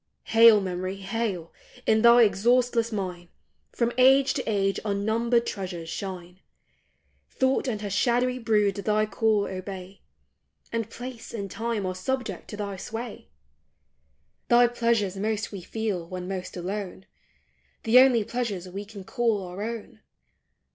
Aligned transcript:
Hail, 0.33 0.61
Memory, 0.61 0.95
hail! 0.95 1.53
in 1.85 2.01
thy 2.01 2.23
exhaustless 2.23 2.91
mine 2.91 3.29
From 3.71 3.91
age 3.99 4.33
to 4.33 4.43
age 4.49 4.79
unnumbered 4.83 5.45
treasures 5.45 5.89
shine! 5.89 6.39
Thought 7.29 7.67
and 7.67 7.81
her 7.83 7.89
shadowy 7.91 8.39
brood 8.39 8.73
thy 8.77 9.05
call 9.05 9.45
obey, 9.45 10.01
And 10.71 10.89
place 10.89 11.35
and 11.35 11.51
time 11.51 11.85
are 11.85 11.93
subject 11.93 12.47
to 12.47 12.57
thy 12.57 12.77
sway! 12.77 13.29
Thy 14.47 14.65
pleasures 14.65 15.17
most 15.17 15.51
we 15.51 15.61
feel 15.61 16.07
when 16.07 16.27
most 16.27 16.57
alone; 16.57 17.05
The 17.83 17.99
only 17.99 18.23
pleasures 18.23 18.67
we 18.67 18.85
can 18.85 19.03
call 19.03 19.43
our 19.43 19.61
own. 19.61 19.99